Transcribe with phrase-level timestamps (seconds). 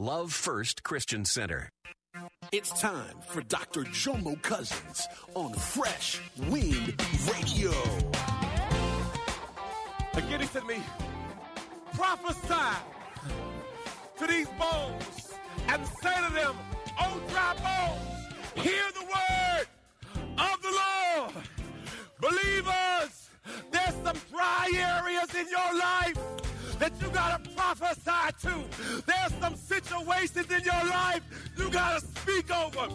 [0.00, 1.70] Love First Christian Center.
[2.52, 3.82] It's time for Dr.
[3.82, 6.94] Jomo Cousins on Fresh Wind
[7.26, 7.72] Radio.
[10.14, 10.80] Again, he said to me,
[11.94, 12.78] prophesy
[14.18, 15.32] to these bones
[15.66, 16.54] and say to them,
[17.00, 19.66] O dry bones, hear the word
[20.38, 21.44] of the Lord.
[22.20, 23.30] Believers,
[23.72, 26.18] there's some dry areas in your life
[26.78, 29.02] that you gotta prophesy to.
[29.06, 31.22] There's some situations in your life
[31.58, 32.88] you gotta speak over.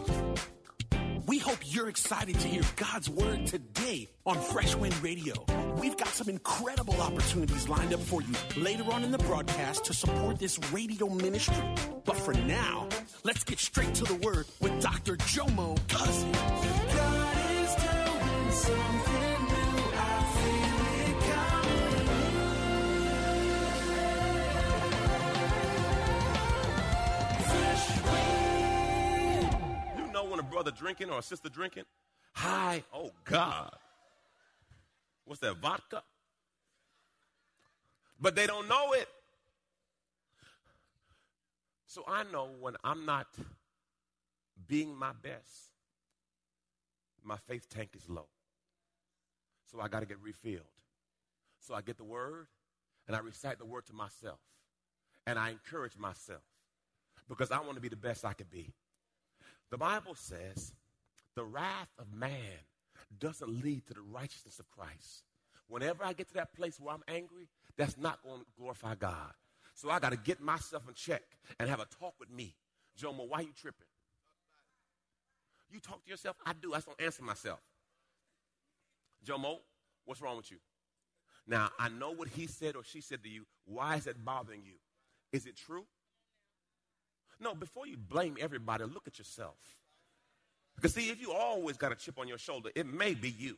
[1.26, 5.34] We hope you're excited to hear God's word today on Fresh Wind Radio.
[5.80, 9.94] We've got some incredible opportunities lined up for you later on in the broadcast to
[9.94, 11.64] support this radio ministry.
[12.04, 12.88] But for now,
[13.22, 15.16] let's get straight to the word with Dr.
[15.16, 16.36] Jomo Cousins.
[16.36, 19.03] God is doing something
[30.54, 31.82] brother drinking or a sister drinking?
[32.34, 33.74] Hi, oh God.
[35.24, 36.04] What's that, vodka?
[38.20, 39.08] But they don't know it.
[41.86, 43.26] So I know when I'm not
[44.68, 45.72] being my best,
[47.24, 48.28] my faith tank is low.
[49.72, 50.62] So I got to get refilled.
[51.58, 52.46] So I get the word
[53.08, 54.38] and I recite the word to myself.
[55.26, 56.42] And I encourage myself
[57.28, 58.72] because I want to be the best I can be.
[59.70, 60.72] The Bible says
[61.34, 62.58] the wrath of man
[63.18, 65.24] doesn't lead to the righteousness of Christ.
[65.68, 69.32] Whenever I get to that place where I'm angry, that's not going to glorify God.
[69.74, 71.22] So I got to get myself in check
[71.58, 72.54] and have a talk with me.
[73.00, 73.86] Jomo, why you tripping?
[75.70, 76.36] You talk to yourself?
[76.46, 76.72] I do.
[76.72, 77.58] I just don't answer myself.
[79.26, 79.58] Jomo,
[80.04, 80.58] what's wrong with you?
[81.46, 83.44] Now, I know what he said or she said to you.
[83.64, 84.74] Why is that bothering you?
[85.32, 85.84] Is it true?
[87.40, 89.56] No, before you blame everybody, look at yourself.
[90.76, 93.56] Because, see, if you always got a chip on your shoulder, it may be you.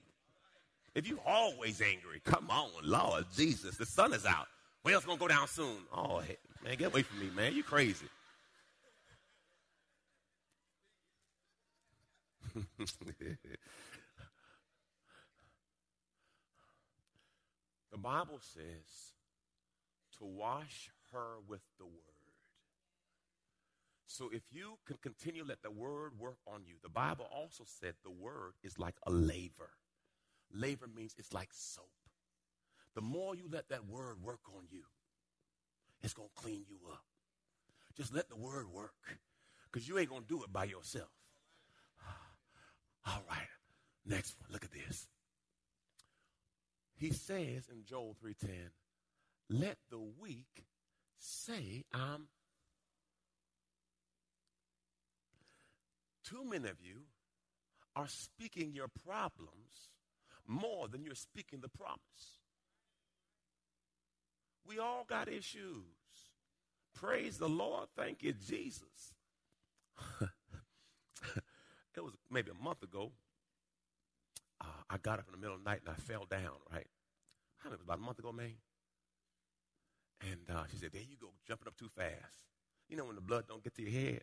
[0.95, 4.49] If you always angry, come on, Lord Jesus, the sun is out.
[4.85, 5.79] Going to go down soon.
[5.93, 7.55] Oh, hey, man, get away from me, man.
[7.55, 8.07] You crazy.
[17.91, 19.13] the Bible says
[20.19, 22.16] to wash her with the word.
[24.07, 27.95] So if you can continue let the word work on you, the Bible also said
[28.05, 29.71] the word is like a laver.
[30.53, 31.91] Laver means it's like soap.
[32.95, 34.85] The more you let that word work on you,
[36.03, 37.05] it's going to clean you up.
[37.97, 38.95] Just let the word work
[39.65, 41.11] because you ain't going to do it by yourself.
[43.07, 43.49] All right,
[44.07, 44.53] next one.
[44.53, 45.09] Look at this.
[46.95, 48.71] He says in Joel 3:10,
[49.51, 50.65] "Let the weak
[51.19, 52.29] say I'm
[56.29, 57.03] Too many of you
[57.95, 59.91] are speaking your problems
[60.47, 62.41] more than you're speaking the promise.
[64.67, 65.85] We all got issues.
[66.95, 67.89] Praise the Lord.
[67.97, 69.15] Thank you, Jesus.
[70.21, 73.13] it was maybe a month ago.
[74.61, 76.87] Uh, I got up in the middle of the night and I fell down, right?
[77.59, 78.55] How many, about a month ago, man?
[80.23, 82.47] And uh, she said, There you go, jumping up too fast.
[82.89, 84.23] You know when the blood don't get to your head?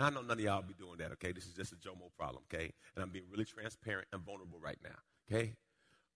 [0.00, 1.30] Now, I know none of y'all be doing that, okay?
[1.30, 2.72] This is just a Jomo problem, okay?
[2.94, 4.96] And I'm being really transparent and vulnerable right now,
[5.30, 5.52] okay?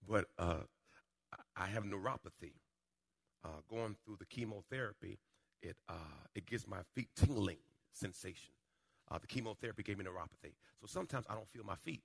[0.09, 0.63] But uh,
[1.55, 2.55] I have neuropathy.
[3.45, 5.19] Uh, going through the chemotherapy,
[5.61, 7.59] it, uh, it gives my feet tingling
[7.93, 8.55] sensation.
[9.11, 10.55] Uh, the chemotherapy gave me neuropathy.
[10.81, 12.01] So sometimes I don't feel my feet.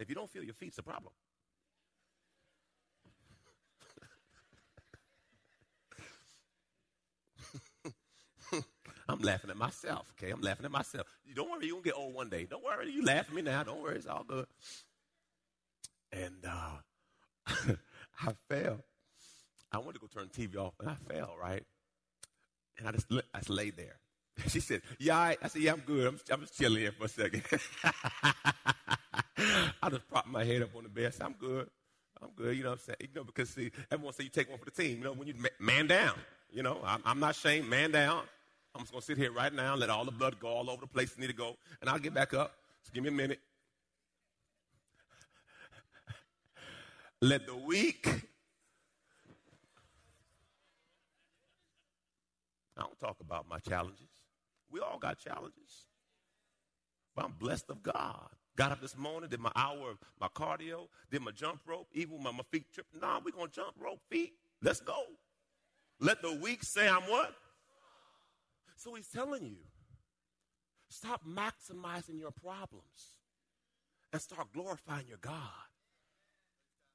[0.00, 1.12] If you don't feel your feet, it's a problem.
[9.20, 10.30] I'm laughing at myself, okay?
[10.32, 11.06] I'm laughing at myself.
[11.26, 12.46] You don't worry, you're going to get old one day.
[12.48, 13.62] Don't worry, you laugh at me now.
[13.62, 14.46] Don't worry, it's all good.
[16.10, 16.78] And uh,
[18.20, 18.78] I fell.
[19.72, 21.62] I wanted to go turn the TV off, and I fell, right?
[22.78, 23.98] And I just, I just laid there.
[24.48, 26.06] She said, Yeah, I, I said, Yeah, I'm good.
[26.06, 27.42] I'm, I'm just chilling here for a second.
[29.82, 31.12] I just propped my head up on the bed.
[31.12, 31.68] Said, I'm good.
[32.22, 32.56] I'm good.
[32.56, 32.96] You know what I'm saying?
[33.00, 34.98] You know, because see, everyone say you take one for the team.
[34.98, 36.14] You know, when you man down,
[36.50, 38.22] you know, I'm, I'm not ashamed, man down.
[38.74, 40.70] I'm just going to sit here right now and let all the blood go all
[40.70, 42.54] over the place it need to go, and I'll get back up.
[42.82, 43.40] So give me a minute.
[47.20, 48.06] Let the weak.
[52.76, 54.06] I don't talk about my challenges.
[54.70, 55.84] We all got challenges.
[57.14, 58.28] But I'm blessed of God.
[58.56, 62.22] Got up this morning, did my hour of my cardio, did my jump rope, even
[62.22, 63.00] when my feet tripping.
[63.00, 64.32] Nah, we're going to jump rope feet.
[64.62, 65.02] Let's go.
[65.98, 67.34] Let the weak say I'm what?
[68.80, 69.58] So he's telling you
[70.88, 73.18] stop maximizing your problems
[74.10, 75.68] and start glorifying your God.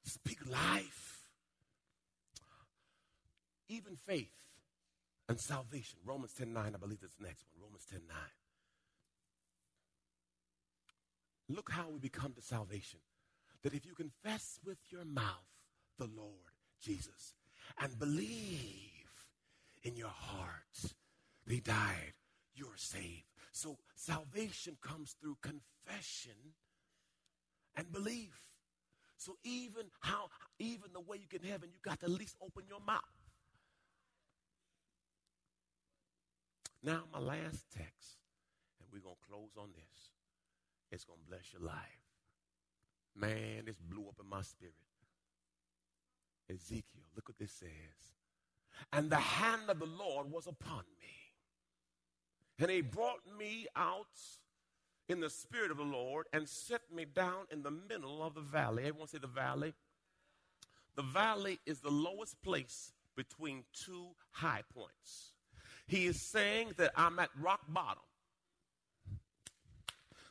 [0.02, 1.22] Speak life.
[3.68, 4.32] Even faith
[5.28, 6.00] and salvation.
[6.04, 7.62] Romans 10 9, I believe that's the next one.
[7.62, 8.16] Romans 10 9.
[11.50, 12.98] Look how we become to salvation.
[13.62, 15.46] That if you confess with your mouth
[16.00, 16.32] the Lord
[16.82, 17.34] Jesus
[17.80, 18.90] and believe
[19.84, 20.94] in your heart
[21.52, 22.12] he died,
[22.54, 23.24] you're saved.
[23.52, 26.54] So salvation comes through confession
[27.76, 28.42] and belief.
[29.16, 30.28] So even how
[30.58, 33.00] even the way you get in heaven, you got to at least open your mouth.
[36.82, 38.18] Now my last text,
[38.80, 40.10] and we're gonna close on this.
[40.90, 41.74] It's gonna bless your life.
[43.14, 44.74] Man, this blew up in my spirit.
[46.48, 47.70] Ezekiel, look what this says.
[48.92, 51.25] And the hand of the Lord was upon me.
[52.58, 54.06] And he brought me out
[55.08, 58.40] in the spirit of the Lord and set me down in the middle of the
[58.40, 58.84] valley.
[58.84, 59.74] Everyone say the valley?
[60.96, 65.32] The valley is the lowest place between two high points.
[65.86, 68.02] He is saying that I'm at rock bottom.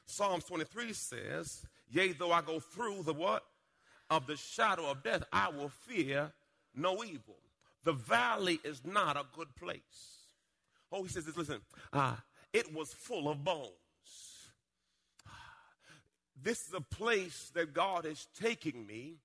[0.06, 3.44] Psalms 23 says, Yea, though I go through the what?
[4.10, 6.31] Of the shadow of death, I will fear
[6.75, 7.38] no evil.
[7.83, 10.25] The valley is not a good place.
[10.95, 11.59] Oh, he says this, listen,
[11.92, 12.15] uh,
[12.53, 13.69] it was full of bones.
[16.42, 19.18] This is a place that God is taking me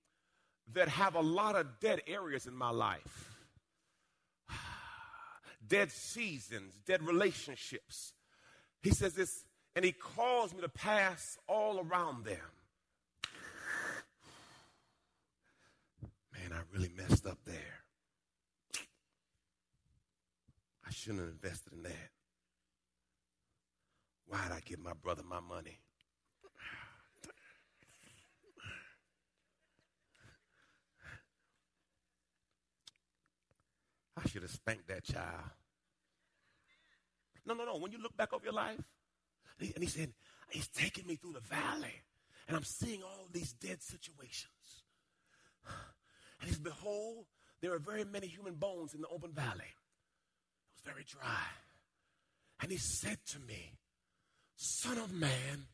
[0.73, 3.31] that have a lot of dead areas in my life.
[5.65, 8.15] Dead seasons, dead relationships.
[8.83, 9.45] He says this,
[9.77, 12.39] and he calls me to pass all around them.
[16.33, 17.80] Man, I really messed up there.
[20.91, 22.11] I shouldn't have invested in that.
[24.27, 25.79] Why'd I give my brother my money?
[34.17, 35.51] I should have spanked that child.
[37.47, 37.77] No, no, no.
[37.77, 38.81] When you look back over your life,
[39.61, 40.13] and he said,
[40.51, 42.03] He's taking me through the valley,
[42.49, 44.83] and I'm seeing all these dead situations.
[46.41, 47.27] And he Behold,
[47.61, 49.73] there are very many human bones in the open valley.
[50.81, 51.47] Was very dry.
[52.63, 53.73] And he said to me,
[54.57, 55.67] Son of man,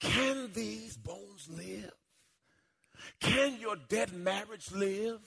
[0.00, 1.92] can these bones live?
[3.20, 5.20] Can your dead marriage live?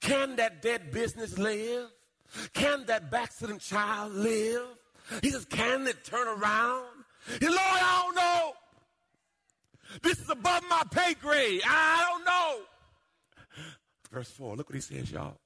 [0.00, 1.88] Can that dead business live?
[2.54, 4.66] Can that backslidden child live?
[5.22, 6.86] He says, Can it turn around?
[7.40, 8.52] He Lord, I don't know.
[10.02, 11.62] This is above my pay grade.
[11.64, 12.64] I don't know.
[14.10, 15.36] Verse 4, look what he says, y'all.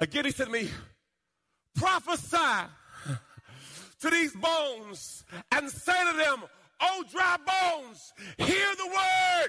[0.00, 0.70] Again, he said to me,
[1.74, 2.68] prophesy
[4.00, 6.44] to these bones and say to them,
[6.80, 9.48] O dry bones, hear the word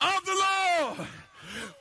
[0.00, 1.08] of the Lord.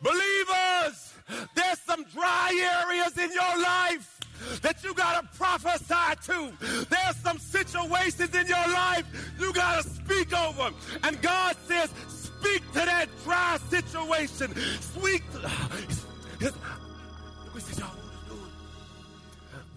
[0.01, 1.13] Believers,
[1.55, 4.19] there's some dry areas in your life
[4.61, 6.85] that you got to prophesy to.
[6.89, 9.05] There's some situations in your life
[9.39, 10.71] you got to speak over.
[11.03, 14.55] And God says, speak to that dry situation.
[14.81, 15.23] Speak.
[17.63, 17.85] To,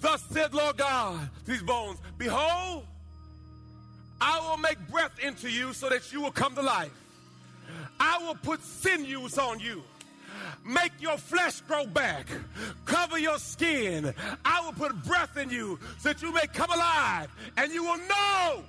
[0.00, 2.87] Thus said Lord God, to these bones, behold,
[4.20, 6.92] I will make breath into you so that you will come to life.
[7.99, 9.82] I will put sinews on you.
[10.64, 12.26] Make your flesh grow back.
[12.84, 14.14] Cover your skin.
[14.44, 17.30] I will put breath in you so that you may come alive.
[17.56, 18.62] And you will know.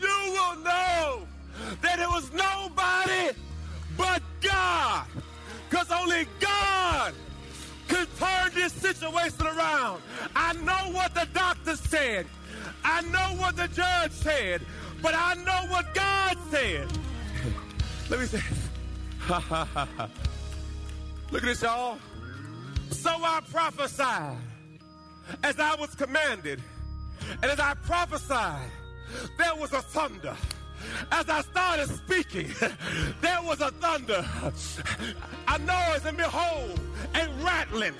[0.00, 1.26] You will know
[1.82, 3.36] that it was nobody
[3.96, 5.06] but God.
[5.68, 7.14] Because only God
[7.88, 10.02] can turn this situation around.
[10.36, 12.26] I know what the doctor said.
[12.84, 14.62] I know what the judge said.
[15.02, 16.88] But I know what God said.
[18.10, 18.42] Let me say,
[21.30, 21.98] look at this, y'all.
[22.90, 24.36] So I prophesied
[25.44, 26.60] as I was commanded.
[27.42, 28.70] And as I prophesied,
[29.36, 30.36] there was a thunder.
[31.10, 32.50] As I started speaking,
[33.20, 34.24] there was a thunder,
[35.48, 36.80] a noise, and behold,
[37.14, 37.94] a rattling.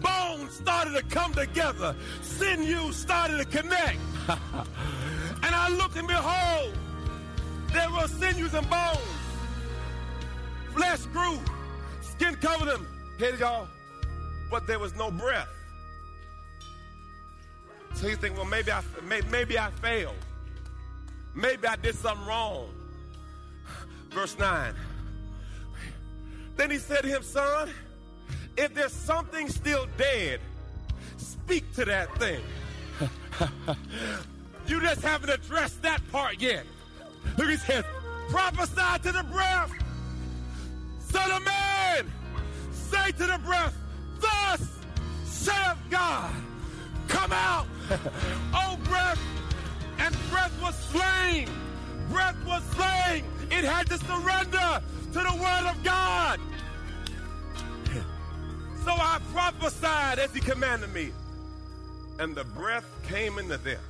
[0.00, 3.98] bones started to come together, sinews started to connect.
[4.28, 6.72] and I looked and behold,
[7.72, 8.98] there were sinews and bones.
[10.74, 11.38] Flesh grew,
[12.00, 12.86] skin covered them.
[13.18, 13.68] Hear y'all?
[14.50, 15.48] But there was no breath.
[17.94, 18.82] So you think, well, maybe I,
[19.30, 20.16] maybe I failed.
[21.36, 22.70] Maybe I did something wrong.
[24.10, 24.74] Verse 9.
[26.56, 27.70] Then he said to him, Son,
[28.56, 30.40] if there's something still dead,
[31.18, 32.40] speak to that thing.
[34.66, 36.64] you just haven't addressed that part yet.
[37.36, 37.84] Look, he says,
[38.30, 39.70] prophesy to the breath.
[41.00, 42.10] Son of man,
[42.72, 43.76] say to the breath,
[44.18, 44.78] thus
[45.24, 46.34] saith God,
[47.08, 47.66] come out.
[48.54, 49.20] oh, breath.
[49.98, 51.48] And breath was slain.
[52.10, 53.24] Breath was slain.
[53.50, 56.40] It had to surrender to the word of God.
[58.84, 61.10] So I prophesied as he commanded me.
[62.20, 63.80] And the breath came into them.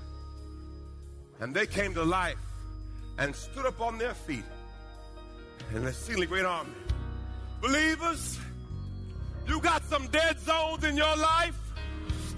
[1.38, 2.38] And they came to life
[3.18, 4.44] and stood up on their feet.
[5.74, 6.72] And the exceedingly great army.
[7.60, 8.38] Believers,
[9.46, 11.58] you got some dead zones in your life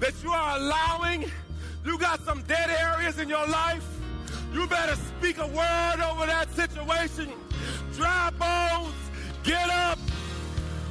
[0.00, 1.30] that you are allowing.
[1.88, 3.82] You got some dead areas in your life.
[4.52, 7.32] You better speak a word over that situation.
[7.94, 8.92] Dry bones,
[9.42, 9.98] get up.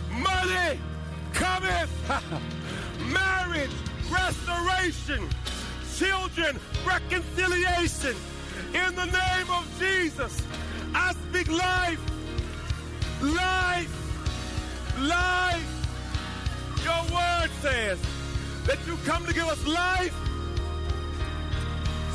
[0.10, 0.80] Money
[1.34, 1.92] cometh.
[3.13, 3.70] Marriage,
[4.10, 5.30] restoration,
[5.96, 8.16] children, reconciliation.
[8.74, 10.42] In the name of Jesus,
[10.96, 12.01] I speak life,
[13.22, 15.88] life, life.
[16.84, 18.00] Your word says
[18.66, 20.26] that you come to give us life.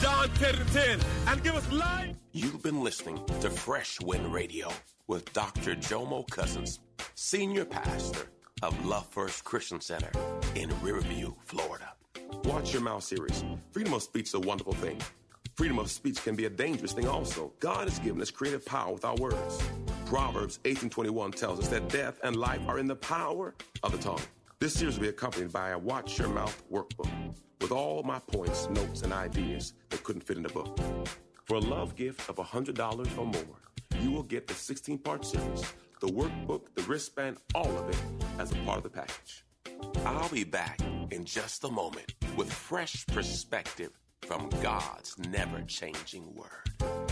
[0.03, 2.17] John 10 and 10, and give us life.
[2.33, 4.69] You've been listening to Fresh Wind Radio
[5.07, 5.77] with Dr.
[5.77, 6.81] Jomo Cousins,
[7.15, 8.27] Senior Pastor
[8.63, 10.11] of Love First Christian Center
[10.57, 11.93] in Riverview, Florida.
[12.47, 13.45] Watch your mouth series.
[13.71, 15.01] Freedom of speech is a wonderful thing.
[15.55, 17.53] Freedom of speech can be a dangerous thing also.
[17.61, 19.63] God has given us creative power with our words.
[20.07, 23.55] Proverbs 18:21 tells us that death and life are in the power
[23.85, 24.21] of the tongue.
[24.63, 27.11] This series will be accompanied by a Watch Your Mouth workbook
[27.61, 30.79] with all my points, notes, and ideas that couldn't fit in the book.
[31.47, 33.59] For a love gift of $100 or more,
[34.01, 35.65] you will get the 16 part series,
[36.01, 37.99] the workbook, the wristband, all of it
[38.39, 39.45] as a part of the package.
[40.07, 40.79] I'll be back
[41.11, 47.12] in just a moment with fresh perspective from God's never changing word.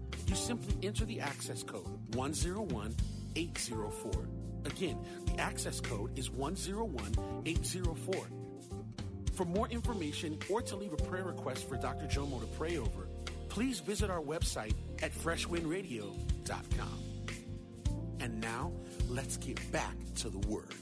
[0.31, 4.11] You simply enter the access code 101804.
[4.63, 8.15] Again, the access code is 101804.
[9.33, 12.05] For more information or to leave a prayer request for Dr.
[12.05, 13.09] Jomo to pray over,
[13.49, 17.03] please visit our website at freshwindradio.com.
[18.21, 18.71] And now,
[19.09, 20.73] let's get back to the Word.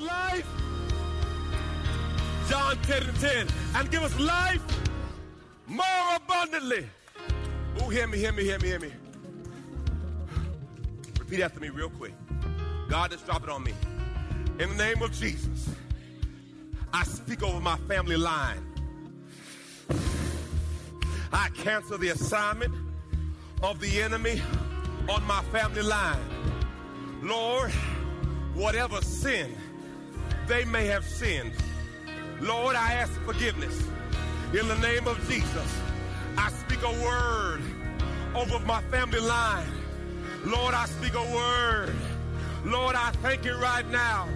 [0.00, 0.46] Life.
[2.48, 3.48] John 10 and 10.
[3.76, 4.62] And give us life
[5.66, 5.84] more
[6.16, 6.86] abundantly.
[7.80, 8.92] Oh, hear me, hear me, hear me, hear me.
[11.18, 12.14] Repeat after me real quick.
[12.88, 13.72] God, just drop it on me.
[14.60, 15.70] In the name of Jesus,
[16.92, 18.64] I speak over my family line.
[21.32, 22.72] I cancel the assignment
[23.62, 24.40] of the enemy
[25.08, 26.20] on my family line.
[27.22, 27.72] Lord,
[28.54, 29.56] whatever sin
[30.46, 31.52] they may have sinned,
[32.40, 33.88] Lord, I ask forgiveness.
[34.52, 35.80] In the name of Jesus,
[36.36, 37.62] I speak a word
[38.34, 39.66] over my family line.
[40.44, 41.94] Lord, I speak a word.
[42.64, 44.28] Lord, I thank you right now.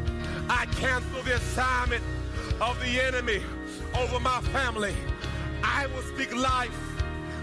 [0.48, 2.02] I cancel the assignment
[2.60, 3.42] of the enemy
[3.96, 4.94] over my family.
[5.62, 6.76] I will speak life.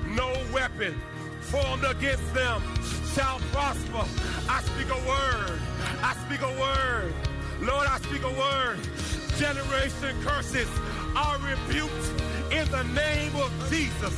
[0.08, 1.00] No weapon
[1.42, 2.62] formed against them
[3.14, 4.06] shall prosper.
[4.50, 5.60] I speak a word.
[6.02, 7.14] I speak a word.
[7.62, 8.78] Lord, I speak a word.
[9.38, 10.70] Generation curses
[11.16, 12.22] are rebuked
[12.52, 14.16] in the name of Jesus.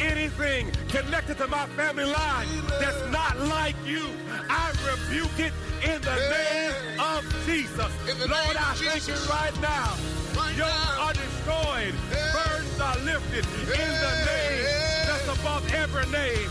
[0.00, 2.46] Anything connected to my family line
[2.78, 4.06] that's not like you,
[4.48, 7.90] I rebuke it in the name of Jesus.
[8.20, 9.94] Lord, I thank you right now.
[10.56, 11.94] Yokes are destroyed,
[12.32, 13.44] burdens are lifted
[13.74, 14.64] in the name
[15.06, 16.48] that's above every name.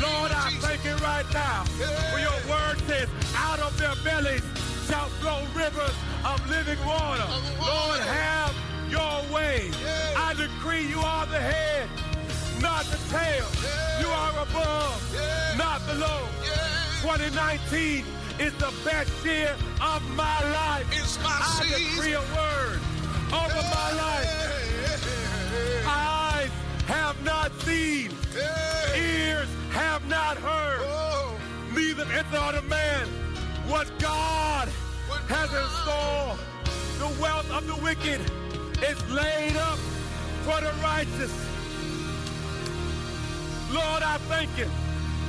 [0.00, 4.42] Lord, I thank you right now for your word says, out of their bellies
[4.88, 7.26] shall flow rivers of living water.
[7.58, 8.54] Lord, have
[8.88, 9.70] your way.
[10.16, 11.88] I decree you are the head,
[12.60, 13.46] not the tail.
[14.00, 14.98] You are above,
[15.58, 16.22] not below.
[17.02, 18.04] 2019
[18.38, 20.86] is the best year of my life.
[20.92, 22.80] It's my I decree a word
[23.34, 24.30] over my life.
[25.86, 26.50] Eyes
[26.86, 28.10] have not seen,
[28.94, 31.36] ears have not heard, oh.
[31.74, 33.25] neither enter the man
[33.68, 34.68] what God
[35.28, 36.36] has in store.
[36.98, 38.20] The wealth of the wicked
[38.82, 39.78] is laid up
[40.44, 41.32] for the righteous.
[43.72, 44.66] Lord, I thank you.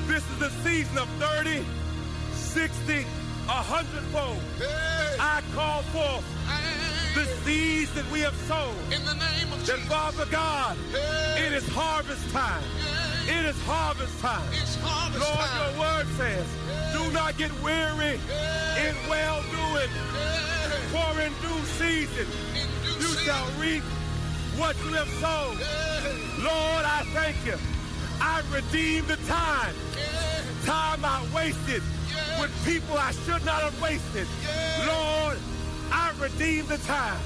[0.07, 1.65] This is the season of 30,
[2.33, 4.39] 60, a hundredfold.
[5.19, 6.23] I call forth
[7.15, 8.75] the seeds that we have sown.
[8.93, 9.89] In the name of That Jesus.
[9.89, 10.77] Father God,
[11.37, 12.63] it is harvest time.
[13.57, 14.47] It is harvest time.
[14.53, 15.71] It's harvest Lord, time.
[15.71, 16.45] your word says,
[16.93, 18.19] do not get weary
[18.85, 19.89] in well doing,
[20.93, 23.25] for in due season In due you season.
[23.25, 23.83] shall reap
[24.57, 25.57] what you have sown.
[26.43, 27.57] Lord, I thank you.
[28.21, 29.73] I redeemed the time.
[30.65, 31.81] Time I wasted
[32.39, 34.27] with people I should not have wasted.
[34.85, 35.37] Lord,
[35.91, 37.19] I redeemed the time.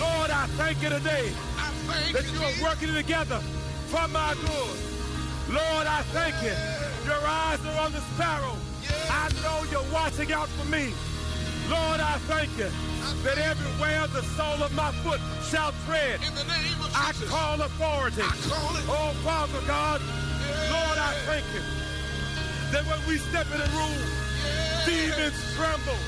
[0.00, 3.38] Lord, I thank you today I thank that you, you are working together
[3.86, 4.93] for my good.
[5.48, 6.54] Lord, I thank you.
[7.04, 8.56] Your eyes are on the sparrow.
[9.10, 10.92] I know you're watching out for me.
[11.68, 12.68] Lord, I thank you
[13.24, 15.20] that everywhere the sole of my foot
[15.50, 18.22] shall tread, In the name of I call authority.
[18.22, 18.72] I call.
[18.88, 20.00] Oh, Father God,
[20.72, 21.60] Lord, I thank you
[22.72, 24.00] that when we step in the room,
[24.84, 26.00] demons tremble.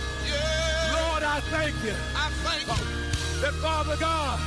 [0.93, 3.41] Lord, I thank you I thank you.
[3.43, 4.41] that, Father God,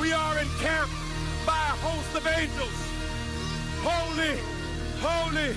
[0.00, 0.92] we are encamped
[1.46, 2.85] by a host of angels.
[3.86, 4.34] Holy,
[5.00, 5.54] holy,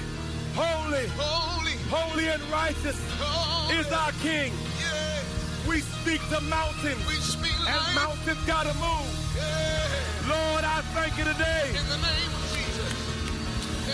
[0.53, 1.75] holy, Holy.
[1.89, 3.79] holy and righteous Holy.
[3.79, 4.53] is our King.
[4.79, 5.67] Yeah.
[5.67, 7.95] We speak to mountains, We speak and life.
[7.95, 9.09] mountains gotta move.
[9.35, 10.29] Yeah.
[10.29, 11.73] Lord, I thank you today.
[11.73, 12.93] In the name of Jesus.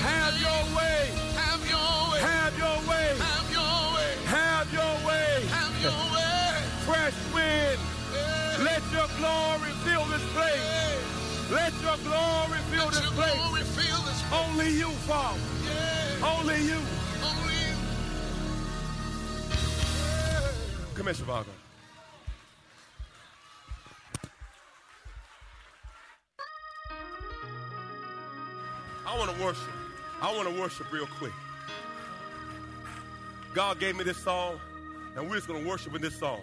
[0.04, 1.02] Have your way.
[1.39, 2.19] Have your way.
[2.19, 3.08] Have your way.
[3.15, 4.12] Have your way.
[4.28, 5.32] Have your way.
[5.48, 6.52] Have your way.
[6.84, 7.80] Fresh wind.
[7.80, 8.67] Yeah.
[8.67, 10.67] Let your glory fill this place.
[11.52, 13.39] Let your glory fill Let this your place.
[14.30, 14.66] Glory fill this place.
[14.66, 15.40] Only you, Father.
[15.66, 16.38] Yeah.
[16.40, 16.80] Only you.
[17.24, 17.76] Only you.
[20.96, 21.46] Come here, Shivago.
[29.08, 29.70] I want to worship.
[30.22, 31.34] I want to worship real quick.
[33.54, 34.60] God gave me this song,
[35.16, 36.42] and we're just going to worship in this song.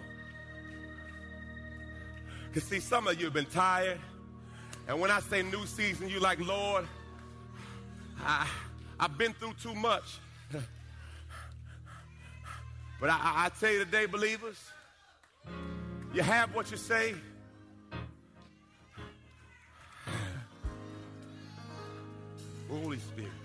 [2.47, 3.99] Because, see, some of you have been tired,
[4.87, 6.87] and when I say new season, you're like, Lord,
[8.21, 8.47] I,
[8.99, 10.19] I've been through too much.
[13.03, 14.57] But I, I, I tell you today, believers,
[16.13, 17.15] you have what you say.
[22.69, 23.42] Holy Spirit.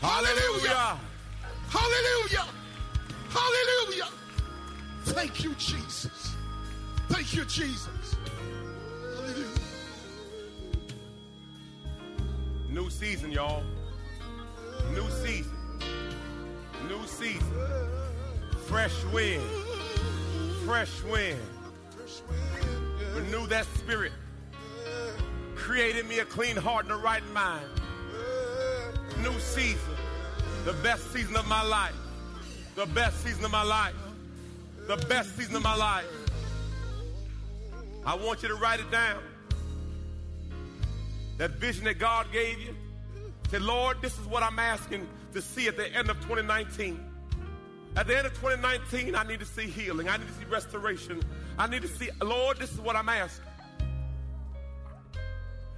[0.00, 0.98] Hallelujah.
[1.68, 2.46] Hallelujah.
[3.28, 4.08] Hallelujah.
[5.04, 6.34] Thank you, Jesus.
[7.08, 8.16] Thank you, Jesus.
[9.14, 9.46] Hallelujah.
[12.70, 13.62] New season, y'all.
[14.94, 15.52] New season.
[16.88, 17.52] New season.
[18.66, 19.42] Fresh wind.
[20.64, 21.38] Fresh wind.
[23.14, 24.12] Renew that spirit.
[25.56, 27.66] Created me a clean heart and a right mind.
[29.22, 29.94] New season.
[30.64, 31.94] The best season of my life.
[32.74, 33.94] The best season of my life.
[34.86, 36.06] The best season of my life.
[38.06, 39.22] I want you to write it down.
[41.38, 42.74] That vision that God gave you.
[43.50, 46.98] Say, Lord, this is what I'm asking to see at the end of 2019.
[47.96, 50.08] At the end of 2019, I need to see healing.
[50.08, 51.22] I need to see restoration.
[51.58, 53.44] I need to see, Lord, this is what I'm asking.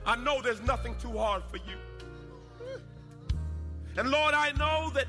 [0.05, 1.77] I know there's nothing too hard for you.
[3.97, 5.07] And Lord, I know that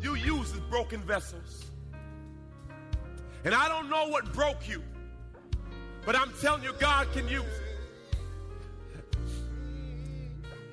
[0.00, 1.64] you use broken vessels.
[3.44, 4.82] And I don't know what broke you,
[6.04, 7.76] but I'm telling you, God can use it.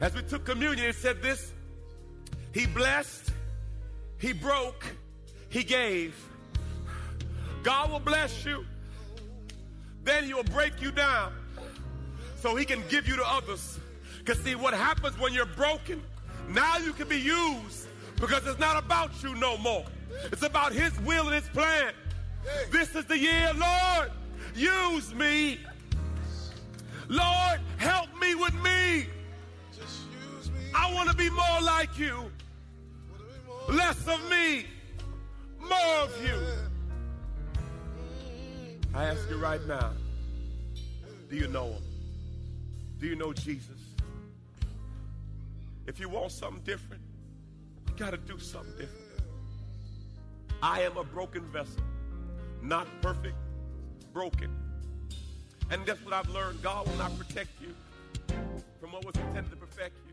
[0.02, 1.54] As we took communion, it said this
[2.52, 3.32] He blessed,
[4.18, 4.86] He broke,
[5.50, 6.16] He gave.
[7.64, 8.66] God will bless you,
[10.04, 11.34] then He will break you down
[12.36, 13.80] so He can give you to others.
[14.24, 16.02] Because, see, what happens when you're broken,
[16.50, 19.84] now you can be used because it's not about you no more.
[20.32, 21.92] It's about His will and His plan.
[22.72, 24.12] This is the year, Lord,
[24.56, 25.60] use me.
[27.10, 29.08] Lord, help me with me.
[30.74, 32.32] I want to be more like you.
[33.68, 34.66] Less of me,
[35.60, 36.40] more of you.
[38.96, 39.92] I ask you right now
[41.30, 41.84] do you know him?
[43.00, 43.83] Do you know Jesus?
[45.86, 47.02] If you want something different,
[47.88, 49.04] you got to do something different.
[50.62, 51.84] I am a broken vessel,
[52.62, 53.36] not perfect,
[54.14, 54.50] broken.
[55.70, 56.62] And that's what I've learned.
[56.62, 57.76] God will not protect you
[58.80, 60.13] from what was intended to perfect you.